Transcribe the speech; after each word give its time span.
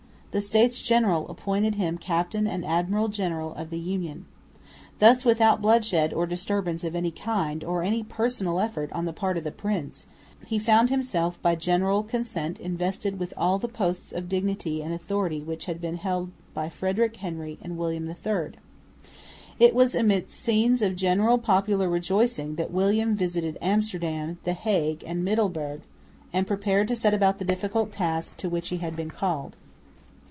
The 0.31 0.39
States 0.39 0.79
General 0.81 1.27
appointed 1.27 1.75
him 1.75 1.97
captain 1.97 2.47
and 2.47 2.63
admiral 2.65 3.09
general 3.09 3.53
of 3.55 3.69
the 3.69 3.77
Union. 3.77 4.27
Thus 4.99 5.25
without 5.25 5.61
bloodshed 5.61 6.13
or 6.13 6.25
disturbance 6.25 6.85
of 6.85 6.95
any 6.95 7.11
kind 7.11 7.65
or 7.65 7.83
any 7.83 8.01
personal 8.01 8.57
effort 8.61 8.89
on 8.93 9.03
the 9.03 9.11
part 9.11 9.37
of 9.37 9.43
the 9.43 9.51
prince, 9.51 10.05
he 10.47 10.57
found 10.57 10.89
himself 10.89 11.41
by 11.41 11.55
general 11.55 12.01
consent 12.01 12.61
invested 12.61 13.19
with 13.19 13.33
all 13.35 13.59
the 13.59 13.67
posts 13.67 14.13
of 14.13 14.29
dignity 14.29 14.81
and 14.81 14.93
authority 14.93 15.41
which 15.41 15.65
had 15.65 15.81
been 15.81 15.97
held 15.97 16.31
by 16.53 16.69
Frederick 16.69 17.17
Henry 17.17 17.57
and 17.61 17.77
William 17.77 18.07
III. 18.07 18.51
It 19.59 19.75
was 19.75 19.93
amidst 19.93 20.39
scenes 20.39 20.81
of 20.81 20.95
general 20.95 21.39
popular 21.39 21.89
rejoicing 21.89 22.55
that 22.55 22.71
William 22.71 23.17
visited 23.17 23.57
Amsterdam, 23.61 24.37
the 24.45 24.53
Hague 24.53 25.03
and 25.05 25.25
Middelburg, 25.25 25.81
and 26.31 26.47
prepared 26.47 26.87
to 26.87 26.95
set 26.95 27.13
about 27.13 27.37
the 27.39 27.43
difficult 27.43 27.91
task 27.91 28.37
to 28.37 28.47
which 28.47 28.69
he 28.69 28.77
had 28.77 28.95
been 28.95 29.11
called. 29.11 29.57